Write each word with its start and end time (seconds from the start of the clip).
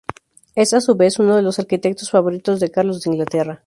Es, 0.55 0.73
a 0.73 0.81
su 0.81 0.95
vez, 0.95 1.19
uno 1.19 1.35
de 1.35 1.43
los 1.43 1.59
arquitectos 1.59 2.09
favoritos 2.09 2.59
de 2.59 2.71
Carlos 2.71 3.01
de 3.03 3.11
Inglaterra. 3.11 3.59